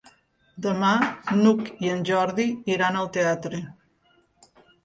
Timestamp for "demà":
0.65-0.93